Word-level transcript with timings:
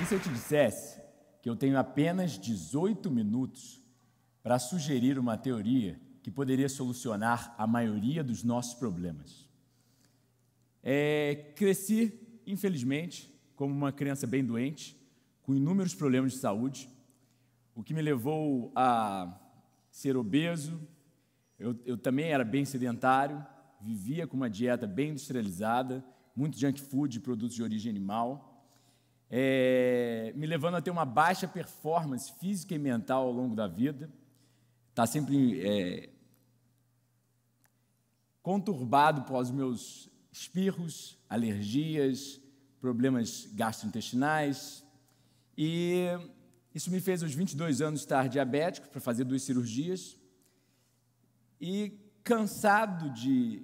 E 0.00 0.06
se 0.06 0.14
eu 0.14 0.20
te 0.20 0.28
dissesse 0.28 1.00
que 1.42 1.48
eu 1.48 1.56
tenho 1.56 1.78
apenas 1.78 2.38
18 2.38 3.10
minutos 3.10 3.82
para 4.42 4.58
sugerir 4.58 5.18
uma 5.18 5.36
teoria 5.36 6.00
que 6.22 6.30
poderia 6.30 6.68
solucionar 6.68 7.54
a 7.56 7.66
maioria 7.66 8.22
dos 8.22 8.42
nossos 8.42 8.74
problemas? 8.74 9.48
É, 10.82 11.52
cresci, 11.56 12.18
infelizmente, 12.46 13.32
como 13.54 13.74
uma 13.74 13.92
criança 13.92 14.26
bem 14.26 14.44
doente, 14.44 14.98
com 15.42 15.54
inúmeros 15.54 15.94
problemas 15.94 16.32
de 16.32 16.38
saúde, 16.38 16.88
o 17.74 17.82
que 17.82 17.94
me 17.94 18.02
levou 18.02 18.72
a 18.74 19.39
ser 19.90 20.16
obeso. 20.16 20.80
Eu, 21.58 21.78
eu 21.84 21.98
também 21.98 22.30
era 22.30 22.44
bem 22.44 22.64
sedentário, 22.64 23.44
vivia 23.80 24.26
com 24.26 24.36
uma 24.36 24.48
dieta 24.48 24.86
bem 24.86 25.10
industrializada, 25.10 26.04
muito 26.34 26.58
junk 26.58 26.80
food 26.80 27.20
produtos 27.20 27.54
de 27.54 27.62
origem 27.62 27.90
animal, 27.90 28.50
é, 29.30 30.32
me 30.34 30.46
levando 30.46 30.76
a 30.76 30.82
ter 30.82 30.90
uma 30.90 31.04
baixa 31.04 31.46
performance 31.46 32.32
física 32.40 32.74
e 32.74 32.78
mental 32.78 33.26
ao 33.26 33.32
longo 33.32 33.54
da 33.54 33.68
vida. 33.68 34.10
Está 34.90 35.06
sempre 35.06 35.60
é, 35.64 36.10
conturbado 38.42 39.22
por 39.22 39.40
os 39.40 39.50
meus 39.50 40.10
espirros, 40.32 41.16
alergias, 41.28 42.40
problemas 42.80 43.48
gastrointestinais. 43.52 44.84
E 45.56 46.06
isso 46.74 46.90
me 46.90 47.00
fez, 47.00 47.22
aos 47.22 47.34
22 47.34 47.80
anos, 47.80 48.00
estar 48.00 48.28
diabético 48.28 48.88
para 48.88 49.00
fazer 49.00 49.24
duas 49.24 49.42
cirurgias. 49.42 50.16
E 51.60 51.98
cansado 52.22 53.10
de 53.10 53.62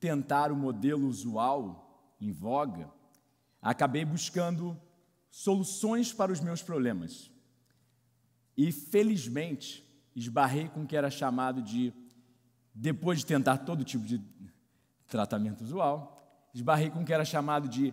tentar 0.00 0.50
o 0.50 0.56
modelo 0.56 1.06
usual, 1.06 2.14
em 2.20 2.32
voga, 2.32 2.90
acabei 3.60 4.04
buscando 4.04 4.80
soluções 5.30 6.12
para 6.12 6.32
os 6.32 6.40
meus 6.40 6.62
problemas. 6.62 7.30
E, 8.56 8.72
felizmente, 8.72 9.84
esbarrei 10.14 10.68
com 10.68 10.82
o 10.82 10.86
que 10.86 10.96
era 10.96 11.10
chamado 11.10 11.60
de, 11.60 11.92
depois 12.74 13.18
de 13.18 13.26
tentar 13.26 13.58
todo 13.58 13.84
tipo 13.84 14.06
de 14.06 14.18
tratamento 15.06 15.62
usual, 15.62 16.48
esbarrei 16.54 16.88
com 16.88 17.02
o 17.02 17.04
que 17.04 17.12
era 17.12 17.24
chamado 17.24 17.68
de 17.68 17.92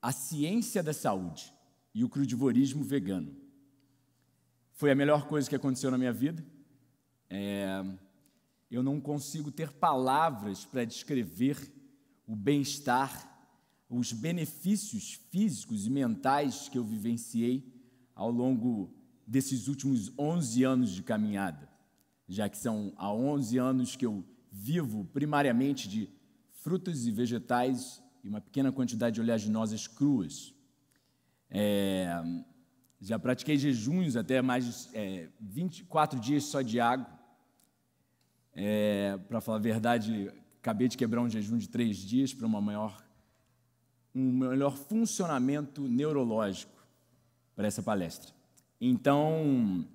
a 0.00 0.12
ciência 0.12 0.82
da 0.82 0.92
saúde 0.92 1.54
e 1.94 2.04
o 2.04 2.08
crudivorismo 2.08 2.84
vegano. 2.84 3.47
Foi 4.78 4.92
a 4.92 4.94
melhor 4.94 5.26
coisa 5.26 5.48
que 5.48 5.56
aconteceu 5.56 5.90
na 5.90 5.98
minha 5.98 6.12
vida. 6.12 6.40
É, 7.28 7.84
eu 8.70 8.80
não 8.80 9.00
consigo 9.00 9.50
ter 9.50 9.72
palavras 9.72 10.64
para 10.64 10.84
descrever 10.84 11.56
o 12.24 12.36
bem-estar, 12.36 13.10
os 13.90 14.12
benefícios 14.12 15.14
físicos 15.32 15.84
e 15.84 15.90
mentais 15.90 16.68
que 16.68 16.78
eu 16.78 16.84
vivenciei 16.84 17.66
ao 18.14 18.30
longo 18.30 18.94
desses 19.26 19.66
últimos 19.66 20.12
11 20.16 20.62
anos 20.62 20.90
de 20.90 21.02
caminhada, 21.02 21.68
já 22.28 22.48
que 22.48 22.56
são 22.56 22.92
há 22.96 23.12
11 23.12 23.58
anos 23.58 23.96
que 23.96 24.06
eu 24.06 24.24
vivo 24.48 25.04
primariamente 25.06 25.88
de 25.88 26.08
frutas 26.52 27.04
e 27.04 27.10
vegetais 27.10 28.00
e 28.22 28.28
uma 28.28 28.40
pequena 28.40 28.70
quantidade 28.70 29.14
de 29.14 29.20
oleaginosas 29.20 29.88
cruas. 29.88 30.54
É, 31.50 32.22
já 33.00 33.18
pratiquei 33.18 33.56
jejuns 33.56 34.16
até 34.16 34.42
mais 34.42 34.88
de 34.88 34.96
é, 34.96 35.28
24 35.40 36.18
dias 36.18 36.44
só 36.44 36.62
de 36.62 36.80
água. 36.80 37.08
É, 38.52 39.16
para 39.28 39.40
falar 39.40 39.58
a 39.58 39.60
verdade, 39.60 40.32
acabei 40.60 40.88
de 40.88 40.96
quebrar 40.96 41.20
um 41.20 41.30
jejum 41.30 41.56
de 41.56 41.68
três 41.68 41.96
dias 41.96 42.34
para 42.34 42.46
uma 42.46 42.60
maior, 42.60 43.04
um 44.14 44.38
melhor 44.38 44.76
funcionamento 44.76 45.82
neurológico 45.82 46.84
para 47.54 47.68
essa 47.68 47.82
palestra. 47.82 48.32
Então, 48.80 49.86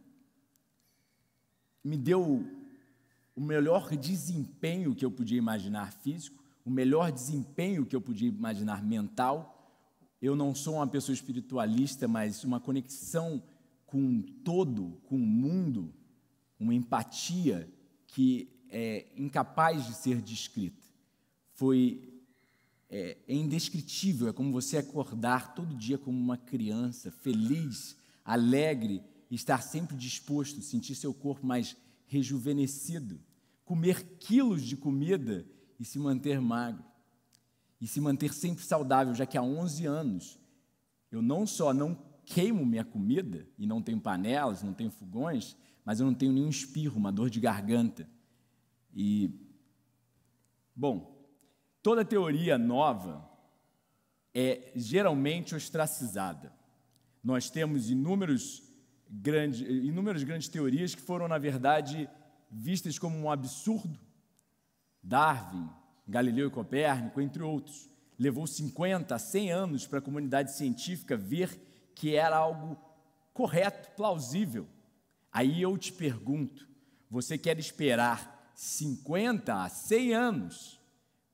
me 1.84 1.98
deu 1.98 2.46
o 3.36 3.42
melhor 3.42 3.96
desempenho 3.96 4.96
que 4.96 5.04
eu 5.04 5.12
podia 5.12 5.38
imaginar 5.38 5.92
físico, 5.92 6.44
o 6.64 6.70
melhor 6.70 7.12
desempenho 7.12 7.86
que 7.86 7.96
eu 7.96 8.02
podia 8.02 8.30
imaginar 8.30 8.84
mental. 8.84 9.53
Eu 10.24 10.38
não 10.38 10.56
sou 10.56 10.76
uma 10.76 10.88
pessoa 10.88 11.14
espiritualista, 11.14 12.08
mas 12.08 12.46
uma 12.46 12.58
conexão 12.58 13.44
com 13.86 14.20
o 14.20 14.24
todo, 14.24 14.98
com 15.04 15.18
o 15.18 15.20
mundo, 15.20 15.94
uma 16.58 16.74
empatia 16.74 17.70
que 18.08 18.48
é 18.70 19.06
incapaz 19.18 19.86
de 19.86 19.94
ser 19.94 20.22
descrita. 20.22 20.82
Foi 21.52 22.22
é, 22.90 23.18
é 23.28 23.36
indescritível, 23.36 24.30
é 24.30 24.32
como 24.32 24.50
você 24.54 24.78
acordar 24.78 25.54
todo 25.56 25.76
dia 25.76 25.98
como 25.98 26.18
uma 26.18 26.38
criança, 26.38 27.12
feliz, 27.12 27.98
alegre, 28.24 29.04
estar 29.30 29.62
sempre 29.62 29.98
disposto, 29.98 30.62
sentir 30.62 30.96
seu 30.96 31.14
corpo 31.14 31.46
mais 31.46 31.76
rejuvenescido, 32.06 33.20
comer 33.66 34.18
quilos 34.20 34.64
de 34.64 34.78
comida 34.78 35.46
e 35.78 35.84
se 35.84 36.00
manter 36.00 36.40
magro. 36.40 36.93
E 37.84 37.88
se 37.88 38.00
manter 38.00 38.34
sempre 38.34 38.64
saudável, 38.64 39.14
já 39.14 39.26
que 39.26 39.38
há 39.38 39.44
11 39.44 39.86
anos 39.86 40.40
eu 41.12 41.22
não 41.22 41.46
só 41.46 41.74
não 41.74 42.02
queimo 42.24 42.66
minha 42.66 42.86
comida 42.86 43.46
e 43.60 43.68
não 43.68 43.82
tenho 43.82 44.00
panelas, 44.00 44.64
não 44.64 44.74
tenho 44.74 44.90
fogões, 44.90 45.58
mas 45.84 46.00
eu 46.00 46.06
não 46.06 46.14
tenho 46.14 46.32
nenhum 46.32 46.48
espirro, 46.48 46.98
uma 46.98 47.12
dor 47.12 47.30
de 47.30 47.42
garganta. 47.42 48.10
E, 48.96 49.30
bom, 50.74 51.28
toda 51.82 52.06
teoria 52.06 52.58
nova 52.58 53.30
é 54.34 54.72
geralmente 54.78 55.54
ostracizada. 55.54 56.54
Nós 57.22 57.50
temos 57.50 57.90
inúmeros 57.90 58.64
grandes, 59.10 59.60
inúmeras 59.60 60.24
grandes 60.24 60.48
teorias 60.48 60.96
que 60.96 61.02
foram, 61.02 61.28
na 61.28 61.38
verdade, 61.38 62.10
vistas 62.50 62.98
como 62.98 63.18
um 63.18 63.30
absurdo 63.30 64.00
Darwin, 65.04 65.70
Galileu 66.08 66.48
e 66.48 66.52
Copérnico, 66.52 67.22
entre 67.22 67.44
outros. 67.44 67.90
Levou 68.18 68.46
50 68.46 69.16
a 69.16 69.20
100 69.20 69.52
anos 69.52 69.88
para 69.88 70.00
a 70.00 70.02
comunidade 70.02 70.56
científica 70.56 71.18
ver 71.18 71.60
que 71.96 72.16
era 72.16 72.38
algo 72.38 72.78
correto, 73.34 73.90
plausível. 73.96 74.68
Aí 75.32 75.62
eu 75.62 75.78
te 75.78 75.92
pergunto: 75.92 76.68
você 77.10 77.38
quer 77.38 77.58
esperar 77.58 78.52
50 78.56 79.64
a 79.64 79.70
100 79.70 80.14
anos 80.14 80.80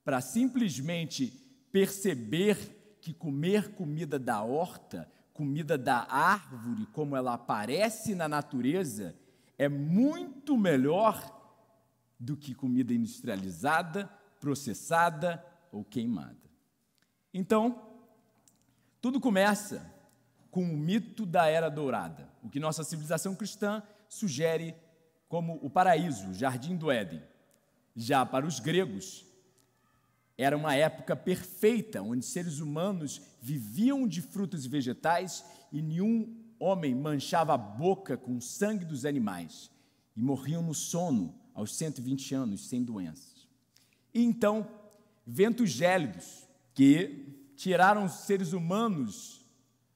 para 0.04 0.22
simplesmente 0.22 1.28
perceber 1.72 2.98
que 3.02 3.14
comer 3.14 3.74
comida 3.74 4.18
da 4.18 4.42
horta, 4.42 5.10
comida 5.34 5.78
da 5.78 6.06
árvore, 6.10 6.86
como 6.92 7.16
ela 7.16 7.34
aparece 7.34 8.16
na 8.16 8.28
natureza, 8.28 9.16
é 9.58 9.70
muito 9.70 10.58
melhor 10.58 11.36
do 12.20 12.36
que 12.36 12.54
comida 12.54 12.94
industrializada, 12.94 14.10
processada 14.40 15.44
ou 15.72 15.84
queimada. 15.84 16.38
Então, 17.34 17.82
tudo 19.02 19.20
começa 19.20 19.86
com 20.50 20.64
o 20.64 20.78
mito 20.78 21.26
da 21.26 21.48
Era 21.48 21.70
Dourada, 21.70 22.28
o 22.44 22.50
que 22.50 22.60
nossa 22.60 22.84
civilização 22.84 23.36
cristã 23.36 23.84
sugere 24.08 24.76
como 25.28 25.60
o 25.62 25.70
paraíso, 25.70 26.30
o 26.30 26.34
jardim 26.34 26.76
do 26.76 26.92
Éden. 26.92 27.22
Já 27.96 28.26
para 28.26 28.46
os 28.46 28.60
gregos, 28.60 29.26
era 30.38 30.58
uma 30.58 30.74
época 30.74 31.16
perfeita, 31.16 32.02
onde 32.02 32.26
seres 32.26 32.60
humanos 32.60 33.22
viviam 33.42 34.08
de 34.08 34.22
frutos 34.22 34.66
e 34.66 34.70
vegetais 34.70 35.46
e 35.72 35.82
nenhum 35.82 36.36
homem 36.60 36.96
manchava 36.96 37.54
a 37.54 37.58
boca 37.58 38.18
com 38.18 38.38
o 38.38 38.42
sangue 38.42 38.86
dos 38.86 39.06
animais 39.06 39.70
e 40.16 40.22
morriam 40.22 40.62
no 40.64 40.74
sono 40.74 41.36
aos 41.54 41.76
120 41.76 42.36
anos, 42.36 42.68
sem 42.68 42.84
doenças. 42.84 43.29
E 44.14 44.24
então, 44.24 44.68
ventos 45.26 45.70
gélidos 45.70 46.48
que 46.74 47.52
tiraram 47.56 48.06
os 48.06 48.14
seres 48.26 48.54
humanos 48.54 49.46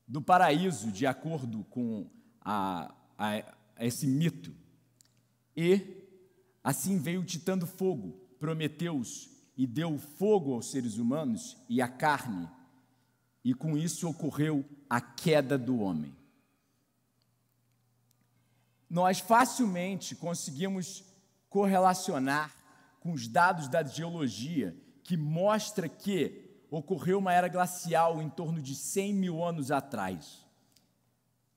do 0.07 0.21
paraíso, 0.21 0.91
de 0.91 1.07
acordo 1.07 1.63
com 1.69 2.09
a, 2.41 2.93
a, 3.17 3.29
a 3.75 3.85
esse 3.85 4.05
mito. 4.05 4.53
E 5.55 6.03
assim 6.63 6.99
veio 6.99 7.21
o 7.21 7.25
titã 7.25 7.57
do 7.57 7.65
fogo, 7.65 8.11
Prometeus, 8.39 9.29
e 9.55 9.65
deu 9.65 9.97
fogo 9.97 10.53
aos 10.53 10.71
seres 10.71 10.97
humanos 10.97 11.57
e 11.69 11.81
à 11.81 11.87
carne, 11.87 12.49
e 13.43 13.53
com 13.53 13.77
isso 13.77 14.09
ocorreu 14.09 14.65
a 14.89 14.99
queda 14.99 15.57
do 15.57 15.79
homem. 15.79 16.13
Nós 18.89 19.19
facilmente 19.19 20.15
conseguimos 20.15 21.03
correlacionar 21.49 22.53
com 23.03 23.11
os 23.11 23.27
dados 23.27 23.67
da 23.67 23.83
geologia, 23.83 24.73
que 25.03 25.17
mostra 25.17 25.89
que 25.89 26.57
ocorreu 26.71 27.19
uma 27.19 27.33
era 27.33 27.49
glacial 27.49 28.21
em 28.21 28.29
torno 28.29 28.61
de 28.61 28.73
100 28.73 29.13
mil 29.13 29.43
anos 29.43 29.71
atrás. 29.71 30.45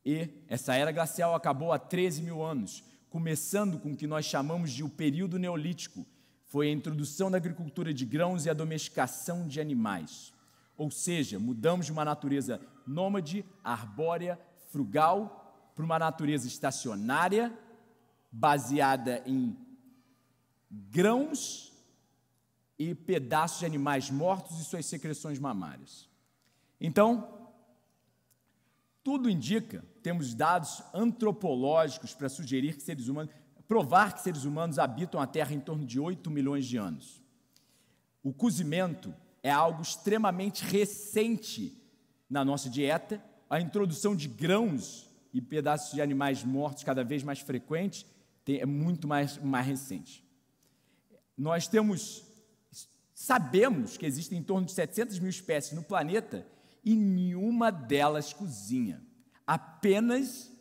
E 0.04 0.28
essa 0.48 0.74
era 0.74 0.90
glacial 0.90 1.36
acabou 1.36 1.72
há 1.72 1.78
13 1.78 2.20
mil 2.20 2.42
anos, 2.42 2.82
começando 3.08 3.78
com 3.78 3.92
o 3.92 3.96
que 3.96 4.08
nós 4.08 4.24
chamamos 4.24 4.72
de 4.72 4.82
o 4.82 4.88
período 4.88 5.38
neolítico. 5.38 6.04
Foi 6.46 6.66
a 6.66 6.72
introdução 6.72 7.30
da 7.30 7.36
agricultura 7.36 7.94
de 7.94 8.04
grãos 8.04 8.44
e 8.44 8.50
a 8.50 8.54
domesticação 8.54 9.46
de 9.46 9.60
animais. 9.60 10.32
Ou 10.76 10.90
seja, 10.90 11.38
mudamos 11.38 11.86
de 11.86 11.92
uma 11.92 12.04
natureza 12.04 12.60
nômade, 12.84 13.44
arbórea, 13.62 14.36
frugal, 14.72 15.70
para 15.76 15.84
uma 15.84 15.98
natureza 15.98 16.48
estacionária, 16.48 17.56
baseada 18.32 19.22
em 19.24 19.56
grãos 20.70 21.72
e 22.78 22.94
pedaços 22.94 23.60
de 23.60 23.66
animais 23.66 24.10
mortos 24.10 24.60
e 24.60 24.64
suas 24.64 24.86
secreções 24.86 25.38
mamárias. 25.38 26.08
Então, 26.80 27.50
tudo 29.02 29.30
indica, 29.30 29.84
temos 30.02 30.34
dados 30.34 30.82
antropológicos 30.92 32.14
para 32.14 32.28
sugerir 32.28 32.74
que 32.74 32.82
seres 32.82 33.08
humanos, 33.08 33.32
provar 33.68 34.12
que 34.14 34.20
seres 34.20 34.44
humanos 34.44 34.78
habitam 34.78 35.20
a 35.20 35.26
Terra 35.26 35.54
em 35.54 35.60
torno 35.60 35.84
de 35.84 35.98
8 35.98 36.30
milhões 36.30 36.66
de 36.66 36.76
anos. 36.76 37.22
O 38.22 38.32
cozimento 38.32 39.14
é 39.42 39.50
algo 39.50 39.80
extremamente 39.80 40.64
recente 40.64 41.80
na 42.28 42.44
nossa 42.44 42.68
dieta, 42.68 43.24
a 43.48 43.60
introdução 43.60 44.16
de 44.16 44.26
grãos 44.26 45.08
e 45.32 45.40
pedaços 45.40 45.94
de 45.94 46.02
animais 46.02 46.42
mortos 46.42 46.82
cada 46.82 47.04
vez 47.04 47.22
mais 47.22 47.38
frequentes 47.38 48.04
é 48.44 48.66
muito 48.66 49.06
mais, 49.06 49.38
mais 49.38 49.66
recente. 49.66 50.25
Nós 51.36 51.68
temos, 51.68 52.24
sabemos 53.14 53.96
que 53.96 54.06
existem 54.06 54.38
em 54.38 54.42
torno 54.42 54.66
de 54.66 54.72
700 54.72 55.18
mil 55.18 55.30
espécies 55.30 55.72
no 55.72 55.82
planeta 55.82 56.46
e 56.84 56.94
nenhuma 56.94 57.70
delas 57.70 58.32
cozinha. 58.32 59.02
Apenas 59.46 60.52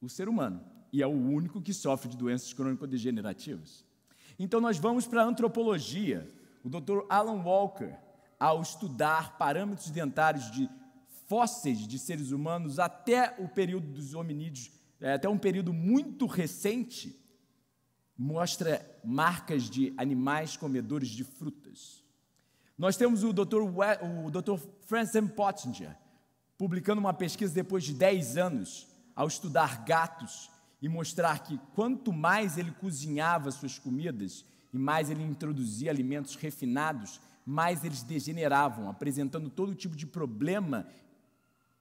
o 0.00 0.08
ser 0.08 0.28
humano. 0.28 0.62
E 0.92 1.02
é 1.02 1.06
o 1.06 1.10
único 1.10 1.60
que 1.60 1.72
sofre 1.72 2.10
de 2.10 2.16
doenças 2.16 2.52
crônico-degenerativas. 2.52 3.84
Então 4.38 4.60
nós 4.60 4.78
vamos 4.78 5.06
para 5.06 5.22
a 5.22 5.26
antropologia. 5.26 6.28
O 6.62 6.68
Dr. 6.68 7.06
Alan 7.08 7.42
Walker, 7.42 7.94
ao 8.38 8.60
estudar 8.60 9.38
parâmetros 9.38 9.90
dentários 9.90 10.50
de 10.50 10.68
fósseis 11.26 11.86
de 11.86 11.98
seres 11.98 12.30
humanos 12.30 12.78
até 12.78 13.34
o 13.38 13.48
período 13.48 13.86
dos 13.86 14.14
hominídeos, 14.14 14.70
é, 15.00 15.14
até 15.14 15.28
um 15.28 15.38
período 15.38 15.72
muito 15.72 16.26
recente, 16.26 17.18
mostra 18.22 18.88
marcas 19.02 19.68
de 19.68 19.92
animais 19.96 20.56
comedores 20.56 21.08
de 21.08 21.24
frutas. 21.24 22.04
Nós 22.78 22.96
temos 22.96 23.24
o 23.24 23.32
Dr. 23.32 23.62
o 23.62 24.30
Dr. 24.30 24.60
Francis. 24.86 25.28
Pottinger 25.34 25.96
publicando 26.56 27.00
uma 27.00 27.12
pesquisa 27.12 27.52
depois 27.52 27.82
de 27.82 27.92
10 27.92 28.36
anos 28.36 28.86
ao 29.16 29.26
estudar 29.26 29.84
gatos 29.84 30.48
e 30.80 30.88
mostrar 30.88 31.40
que 31.40 31.58
quanto 31.74 32.12
mais 32.12 32.56
ele 32.56 32.70
cozinhava 32.70 33.50
suas 33.50 33.76
comidas 33.76 34.44
e 34.72 34.78
mais 34.78 35.10
ele 35.10 35.24
introduzia 35.24 35.90
alimentos 35.90 36.36
refinados, 36.36 37.20
mais 37.44 37.84
eles 37.84 38.04
degeneravam, 38.04 38.88
apresentando 38.88 39.50
todo 39.50 39.74
tipo 39.74 39.96
de 39.96 40.06
problema 40.06 40.86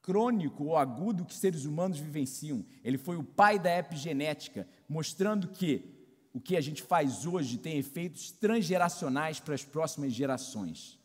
crônico 0.01 0.63
ou 0.63 0.77
agudo 0.77 1.25
que 1.25 1.35
seres 1.35 1.65
humanos 1.65 1.99
vivenciam. 1.99 2.65
Ele 2.83 2.97
foi 2.97 3.15
o 3.15 3.23
pai 3.23 3.59
da 3.59 3.77
epigenética, 3.77 4.67
mostrando 4.89 5.47
que 5.49 6.00
o 6.33 6.39
que 6.39 6.55
a 6.55 6.61
gente 6.61 6.81
faz 6.81 7.25
hoje 7.25 7.57
tem 7.57 7.77
efeitos 7.77 8.31
transgeracionais 8.31 9.39
para 9.39 9.53
as 9.53 9.63
próximas 9.63 10.13
gerações. 10.13 10.99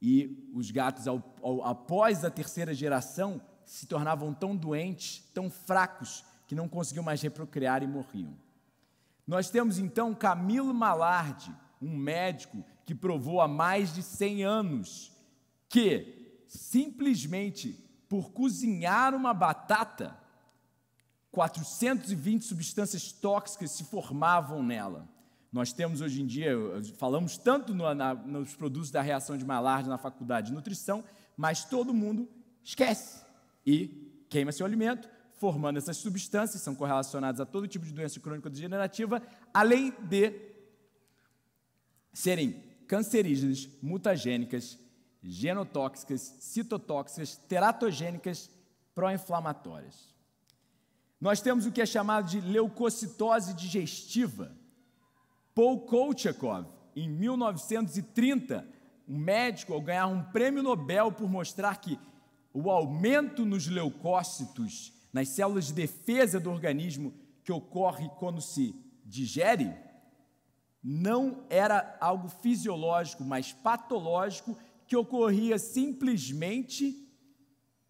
E 0.00 0.50
os 0.52 0.70
gatos, 0.70 1.06
ao, 1.06 1.22
ao, 1.40 1.64
após 1.64 2.24
a 2.24 2.30
terceira 2.30 2.74
geração, 2.74 3.40
se 3.64 3.86
tornavam 3.86 4.34
tão 4.34 4.56
doentes, 4.56 5.22
tão 5.32 5.48
fracos, 5.48 6.24
que 6.46 6.54
não 6.54 6.68
conseguiam 6.68 7.04
mais 7.04 7.22
reprocriar 7.22 7.82
e 7.82 7.86
morriam. 7.86 8.36
Nós 9.26 9.48
temos 9.48 9.78
então 9.78 10.14
Camilo 10.14 10.74
Malardi, 10.74 11.54
um 11.80 11.96
médico 11.96 12.64
que 12.84 12.94
provou 12.94 13.40
há 13.40 13.48
mais 13.48 13.94
de 13.94 14.02
100 14.02 14.44
anos 14.44 15.12
que 15.68 16.42
simplesmente 16.46 17.82
por 18.08 18.30
cozinhar 18.32 19.14
uma 19.14 19.32
batata, 19.32 20.18
420 21.32 22.44
substâncias 22.44 23.10
tóxicas 23.10 23.70
se 23.70 23.84
formavam 23.84 24.62
nela. 24.62 25.08
Nós 25.50 25.72
temos 25.72 26.00
hoje 26.00 26.22
em 26.22 26.26
dia, 26.26 26.54
falamos 26.98 27.36
tanto 27.36 27.74
no, 27.74 27.92
na, 27.94 28.14
nos 28.14 28.54
produtos 28.54 28.90
da 28.90 29.02
reação 29.02 29.36
de 29.36 29.44
Maillard 29.44 29.88
na 29.88 29.98
faculdade 29.98 30.48
de 30.48 30.52
nutrição, 30.52 31.02
mas 31.36 31.64
todo 31.64 31.92
mundo 31.92 32.28
esquece 32.62 33.22
e 33.66 34.24
queima 34.28 34.52
seu 34.52 34.64
alimento, 34.64 35.08
formando 35.38 35.78
essas 35.78 35.96
substâncias, 35.96 36.62
são 36.62 36.74
correlacionadas 36.74 37.40
a 37.40 37.46
todo 37.46 37.66
tipo 37.66 37.84
de 37.84 37.92
doença 37.92 38.20
crônico-degenerativa, 38.20 39.22
além 39.52 39.90
de 40.02 40.32
serem 42.12 42.62
cancerígenas, 42.86 43.68
mutagênicas, 43.82 44.78
genotóxicas, 45.22 46.20
citotóxicas, 46.40 47.36
teratogênicas, 47.36 48.50
pró-inflamatórias. 48.94 50.11
Nós 51.22 51.40
temos 51.40 51.66
o 51.66 51.70
que 51.70 51.80
é 51.80 51.86
chamado 51.86 52.28
de 52.28 52.40
leucocitose 52.40 53.54
digestiva. 53.54 54.50
Paul 55.54 55.82
Kolchakov, 55.82 56.66
em 56.96 57.08
1930, 57.08 58.66
um 59.08 59.18
médico, 59.18 59.72
ao 59.72 59.80
ganhar 59.80 60.08
um 60.08 60.24
prêmio 60.24 60.64
Nobel 60.64 61.12
por 61.12 61.30
mostrar 61.30 61.80
que 61.80 61.96
o 62.52 62.68
aumento 62.68 63.46
nos 63.46 63.68
leucócitos, 63.68 64.92
nas 65.12 65.28
células 65.28 65.66
de 65.66 65.74
defesa 65.74 66.40
do 66.40 66.50
organismo, 66.50 67.14
que 67.44 67.52
ocorre 67.52 68.10
quando 68.18 68.40
se 68.40 68.74
digere, 69.04 69.72
não 70.82 71.46
era 71.48 71.96
algo 72.00 72.28
fisiológico, 72.28 73.22
mas 73.22 73.52
patológico, 73.52 74.58
que 74.88 74.96
ocorria 74.96 75.56
simplesmente 75.56 77.08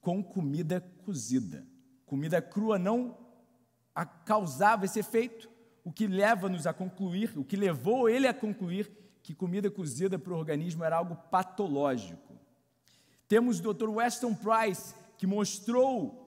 com 0.02 0.23
comida 0.23 0.82
cozida. 1.02 1.67
Comida 2.05 2.43
crua 2.43 2.79
não 2.79 3.22
causava 4.25 4.85
esse 4.85 4.99
efeito, 4.99 5.50
o 5.85 5.93
que 5.93 6.06
leva-nos 6.06 6.67
a 6.67 6.73
concluir, 6.73 7.33
o 7.37 7.44
que 7.44 7.56
levou 7.56 8.09
ele 8.09 8.27
a 8.27 8.35
concluir 8.35 8.91
que 9.23 9.35
comida 9.35 9.71
cozida 9.71 10.19
para 10.19 10.33
o 10.33 10.37
organismo 10.37 10.83
era 10.83 10.97
algo 10.97 11.17
patológico. 11.31 12.35
Temos 13.29 13.61
o 13.61 13.73
Dr. 13.73 13.89
Weston 13.89 14.35
Price, 14.35 14.94
que 15.17 15.27
mostrou 15.27 16.23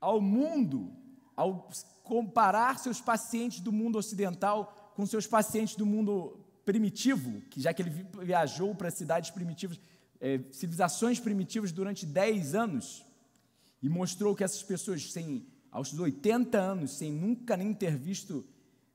ao 0.00 0.20
mundo, 0.20 0.92
ao 1.36 1.68
comparar 2.02 2.78
seus 2.78 3.00
pacientes 3.00 3.60
do 3.60 3.70
mundo 3.70 3.98
ocidental 3.98 4.92
com 4.94 5.04
seus 5.04 5.26
pacientes 5.26 5.76
do 5.76 5.84
mundo 5.84 6.44
primitivo, 6.64 7.40
que 7.42 7.60
já 7.60 7.72
que 7.72 7.82
ele 7.82 8.06
viajou 8.22 8.74
para 8.74 8.90
cidades 8.90 9.30
primitivas, 9.30 9.78
é, 10.20 10.40
civilizações 10.50 11.20
primitivas 11.20 11.70
durante 11.70 12.04
10 12.04 12.54
anos, 12.54 13.04
e 13.82 13.88
mostrou 13.88 14.34
que 14.34 14.42
essas 14.42 14.62
pessoas, 14.62 15.12
sem 15.12 15.46
aos 15.70 15.96
80 15.98 16.58
anos, 16.58 16.92
sem 16.92 17.12
nunca 17.12 17.56
nem 17.56 17.74
ter 17.74 17.96
visto 17.96 18.46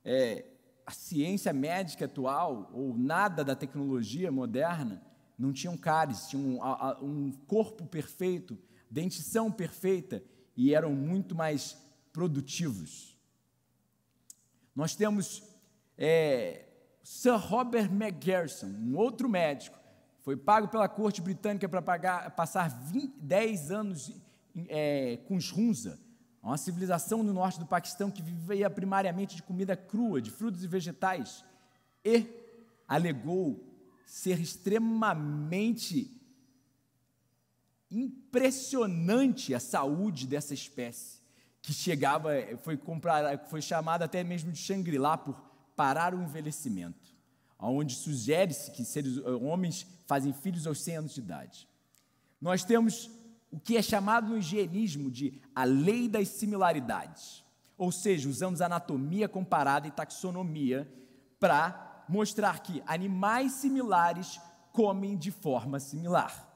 é, 0.03 0.45
a 0.85 0.91
ciência 0.91 1.53
médica 1.53 2.05
atual 2.05 2.69
ou 2.73 2.97
nada 2.97 3.43
da 3.43 3.55
tecnologia 3.55 4.31
moderna, 4.31 5.01
não 5.37 5.51
tinham 5.51 5.77
cáries, 5.77 6.27
tinham 6.27 6.59
um, 7.01 7.05
um 7.05 7.31
corpo 7.47 7.85
perfeito, 7.85 8.57
dentição 8.89 9.51
perfeita 9.51 10.23
e 10.55 10.73
eram 10.73 10.93
muito 10.93 11.35
mais 11.35 11.77
produtivos. 12.11 13.17
Nós 14.75 14.95
temos 14.95 15.43
é, 15.97 16.65
Sir 17.03 17.37
Robert 17.37 17.91
McGarrison, 17.91 18.67
um 18.67 18.97
outro 18.97 19.27
médico, 19.29 19.77
foi 20.21 20.37
pago 20.37 20.69
pela 20.69 20.87
corte 20.87 21.21
britânica 21.21 21.67
para 21.67 22.29
passar 22.31 22.69
20, 22.69 23.19
10 23.19 23.71
anos 23.71 24.15
é, 24.69 25.17
com 25.27 25.35
os 25.35 25.51
Hunza, 25.51 25.99
uma 26.49 26.57
civilização 26.57 27.23
no 27.23 27.33
norte 27.33 27.59
do 27.59 27.65
Paquistão 27.65 28.11
que 28.11 28.21
vivia 28.21 28.69
primariamente 28.69 29.35
de 29.35 29.43
comida 29.43 29.77
crua, 29.77 30.21
de 30.21 30.29
frutos 30.29 30.63
e 30.63 30.67
vegetais, 30.67 31.43
e 32.03 32.25
alegou 32.87 33.63
ser 34.05 34.39
extremamente 34.39 36.11
impressionante 37.89 39.53
a 39.53 39.59
saúde 39.59 40.27
dessa 40.27 40.53
espécie, 40.53 41.21
que 41.61 41.71
chegava, 41.71 42.31
foi, 42.61 42.79
foi 43.47 43.61
chamada 43.61 44.03
até 44.03 44.23
mesmo 44.23 44.51
de 44.51 44.57
Shangri-La 44.57 45.17
por 45.17 45.35
parar 45.75 46.13
o 46.13 46.21
envelhecimento, 46.21 47.15
onde 47.57 47.95
sugere-se 47.95 48.69
que 48.71 48.83
seres, 48.83 49.17
homens 49.41 49.87
fazem 50.05 50.33
filhos 50.33 50.67
aos 50.67 50.81
100 50.81 50.97
anos 50.97 51.13
de 51.13 51.21
idade. 51.21 51.69
Nós 52.41 52.65
temos 52.65 53.09
o 53.53 53.59
que 53.59 53.77
é 53.77 53.83
chamado 53.83 54.29
no 54.29 54.37
higienismo 54.37 55.11
de 55.11 55.39
a 55.53 55.63
lei 55.63 56.09
das 56.09 56.27
similaridades. 56.29 57.43
Ou 57.77 57.91
seja, 57.91 58.27
usamos 58.27 58.61
anatomia 58.61 59.29
comparada 59.29 59.87
e 59.87 59.91
taxonomia 59.91 60.91
para 61.39 62.03
mostrar 62.09 62.63
que 62.63 62.81
animais 62.87 63.51
similares 63.51 64.41
comem 64.71 65.15
de 65.15 65.29
forma 65.29 65.79
similar. 65.79 66.51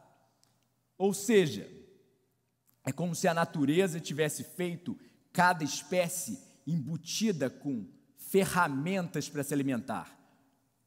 Ou 0.98 1.14
seja, 1.14 1.70
é 2.84 2.92
como 2.92 3.14
se 3.14 3.28
a 3.28 3.34
natureza 3.34 4.00
tivesse 4.00 4.44
feito 4.44 4.98
cada 5.32 5.64
espécie 5.64 6.42
embutida 6.66 7.48
com 7.48 7.86
ferramentas 8.18 9.30
para 9.30 9.44
se 9.44 9.54
alimentar. 9.54 10.18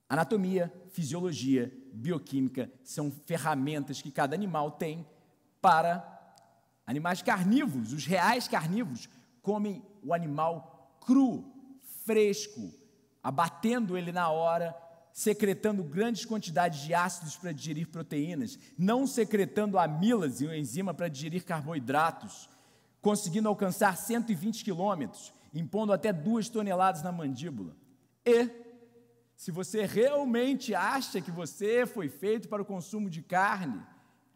Anatomia, 0.08 0.74
fisiologia, 0.90 1.72
bioquímica 1.92 2.68
são 2.82 3.12
ferramentas 3.12 4.02
que 4.02 4.10
cada 4.10 4.34
animal 4.34 4.72
tem 4.72 5.06
para 5.60 6.06
animais 6.86 7.22
carnívoros. 7.22 7.92
Os 7.92 8.06
reais 8.06 8.48
carnívoros 8.48 9.08
comem 9.42 9.82
o 10.02 10.12
animal 10.12 10.98
cru, 11.00 11.44
fresco, 12.04 12.72
abatendo 13.22 13.96
ele 13.96 14.12
na 14.12 14.28
hora, 14.30 14.74
secretando 15.12 15.82
grandes 15.82 16.24
quantidades 16.24 16.80
de 16.80 16.94
ácidos 16.94 17.36
para 17.36 17.52
digerir 17.52 17.88
proteínas, 17.88 18.58
não 18.78 19.06
secretando 19.06 19.78
amílase, 19.78 20.46
uma 20.46 20.56
enzima 20.56 20.94
para 20.94 21.08
digerir 21.08 21.44
carboidratos, 21.44 22.48
conseguindo 23.02 23.48
alcançar 23.48 23.96
120 23.96 24.64
quilômetros, 24.64 25.32
impondo 25.52 25.92
até 25.92 26.12
duas 26.12 26.48
toneladas 26.48 27.02
na 27.02 27.12
mandíbula. 27.12 27.76
E, 28.24 28.48
se 29.34 29.50
você 29.50 29.84
realmente 29.86 30.74
acha 30.74 31.20
que 31.20 31.30
você 31.30 31.86
foi 31.86 32.08
feito 32.08 32.48
para 32.48 32.62
o 32.62 32.66
consumo 32.66 33.08
de 33.08 33.22
carne, 33.22 33.82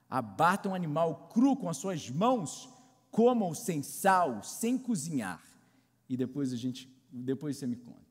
abata 0.09 0.69
um 0.69 0.75
animal 0.75 1.29
cru 1.33 1.57
com 1.57 1.69
as 1.69 1.77
suas 1.77 2.11
mãos, 2.11 2.69
coma-o 3.11 3.55
sem 3.55 3.83
sal, 3.83 4.43
sem 4.43 4.77
cozinhar. 4.79 5.43
E 6.09 6.17
depois 6.17 6.53
a 6.53 6.57
gente, 6.57 6.89
depois 7.11 7.57
você 7.57 7.67
me 7.67 7.77
conta. 7.77 8.05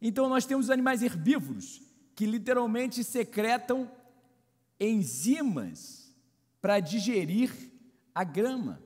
Então 0.00 0.28
nós 0.28 0.44
temos 0.44 0.70
animais 0.70 1.02
herbívoros 1.02 1.82
que 2.14 2.26
literalmente 2.26 3.02
secretam 3.04 3.90
enzimas 4.78 6.12
para 6.60 6.80
digerir 6.80 7.52
a 8.14 8.24
grama, 8.24 8.82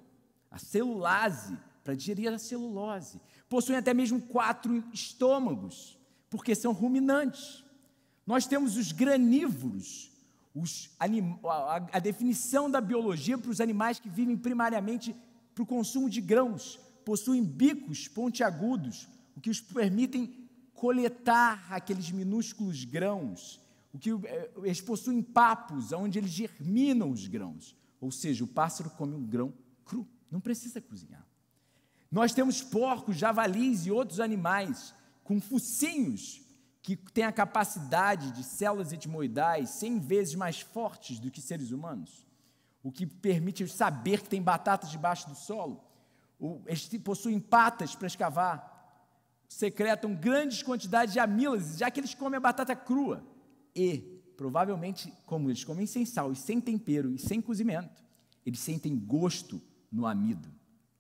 a 0.51 0.59
celulase, 0.59 1.59
para 1.83 1.95
digerir 1.95 2.33
a 2.33 2.39
celulose. 2.39 3.21
Possuem 3.49 3.79
até 3.79 3.95
mesmo 3.95 4.21
quatro 4.21 4.83
estômagos, 4.93 5.99
porque 6.29 6.55
são 6.55 6.73
ruminantes. 6.73 7.65
Nós 8.27 8.47
temos 8.47 8.77
os 8.77 8.93
granívoros, 8.93 10.11
os 10.11 10.16
anim... 10.99 11.39
a, 11.93 11.99
definição 11.99 12.71
da 12.71 12.81
biologia 12.81 13.37
para 13.37 13.51
os 13.51 13.61
animais 13.61 13.99
que 13.99 14.09
vivem 14.09 14.37
primariamente 14.37 15.15
para 15.55 15.63
o 15.63 15.67
consumo 15.67 16.09
de 16.09 16.21
grãos, 16.21 16.79
possuem 17.05 17.45
bicos 17.45 18.09
pontiagudos, 18.09 19.09
o 19.37 19.41
que 19.41 19.51
os 19.51 19.61
permitem 19.61 20.49
coletar 20.75 21.67
aqueles 21.73 22.11
minúsculos 22.11 22.85
grãos, 22.85 23.61
o 23.93 23.99
que 23.99 24.11
eh, 24.11 24.51
eles 24.63 24.81
possuem 24.81 25.23
papos, 25.23 25.93
onde 25.93 26.19
eles 26.19 26.31
germinam 26.31 27.11
os 27.11 27.27
grãos. 27.27 27.75
Ou 28.01 28.11
seja, 28.11 28.45
o 28.45 28.47
pássaro 28.47 28.91
come 28.91 29.15
um 29.15 29.25
grão 29.25 29.53
cru, 29.85 30.07
não 30.31 30.41
precisa 30.41 30.81
cozinhar. 30.81 31.27
Nós 32.11 32.33
temos 32.33 32.63
porcos, 32.63 33.17
javalis 33.17 33.87
e 33.87 33.91
outros 33.91 34.21
animais 34.21 34.95
com 35.25 35.41
focinhos 35.41 36.43
que 36.87 36.95
têm 36.95 37.25
a 37.25 37.33
capacidade 37.33 38.31
de 38.31 38.45
células 38.45 38.93
etimoidais 38.93 39.71
100 39.71 39.99
vezes 39.99 40.35
mais 40.37 40.61
fortes 40.61 41.19
do 41.19 41.33
que 41.33 41.41
seres 41.41 41.73
humanos, 41.73 42.25
o 42.81 42.93
que 42.93 43.05
permite 43.05 43.67
saber 43.67 44.23
que 44.23 44.29
tem 44.29 44.41
batatas 44.41 44.89
debaixo 44.89 45.29
do 45.29 45.35
solo. 45.35 45.83
Eles 46.65 46.87
possuem 47.03 47.41
patas 47.41 47.97
para 47.97 48.07
escavar, 48.07 49.05
secretam 49.49 50.15
grandes 50.15 50.63
quantidades 50.63 51.13
de 51.13 51.19
amílase, 51.19 51.77
já 51.77 51.91
que 51.91 51.99
eles 51.99 52.15
comem 52.15 52.37
a 52.37 52.41
batata 52.41 52.77
crua. 52.77 53.27
E, 53.75 54.23
provavelmente, 54.37 55.13
como 55.27 55.49
eles 55.51 55.65
comem 55.65 55.87
sem 55.87 56.07
sal 56.07 56.31
e 56.31 56.37
sem 56.37 56.61
tempero 56.61 57.13
e 57.13 57.19
sem 57.19 57.41
cozimento, 57.41 58.01
eles 58.45 58.61
sentem 58.61 58.97
gosto 58.97 59.61
no 59.91 60.07
amido, 60.07 60.49